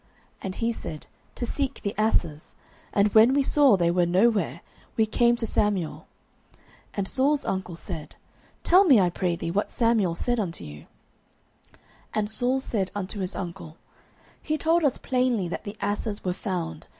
[0.41, 1.05] And he said,
[1.35, 2.55] To seek the asses:
[2.91, 4.61] and when we saw that they were no where,
[4.97, 6.07] we came to Samuel.
[6.53, 6.57] 09:010:015
[6.95, 8.15] And Saul's uncle said,
[8.63, 10.87] Tell me, I pray thee, what Samuel said unto you.
[11.69, 11.77] 09:010:016
[12.15, 13.77] And Saul said unto his uncle,
[14.41, 16.87] He told us plainly that the asses were found.